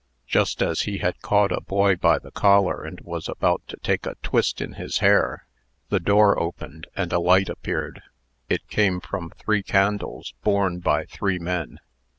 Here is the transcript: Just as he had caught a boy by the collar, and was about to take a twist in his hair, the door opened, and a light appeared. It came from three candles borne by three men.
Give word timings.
Just 0.25 0.63
as 0.63 0.81
he 0.89 0.97
had 0.97 1.21
caught 1.21 1.51
a 1.51 1.61
boy 1.61 1.95
by 1.95 2.17
the 2.17 2.31
collar, 2.31 2.83
and 2.83 2.99
was 3.01 3.29
about 3.29 3.61
to 3.67 3.77
take 3.83 4.07
a 4.07 4.15
twist 4.23 4.59
in 4.59 4.73
his 4.73 4.97
hair, 4.97 5.45
the 5.89 5.99
door 5.99 6.39
opened, 6.41 6.87
and 6.95 7.13
a 7.13 7.19
light 7.19 7.49
appeared. 7.49 8.01
It 8.49 8.67
came 8.67 8.99
from 8.99 9.29
three 9.29 9.61
candles 9.61 10.33
borne 10.41 10.79
by 10.79 11.05
three 11.05 11.37
men. 11.37 11.79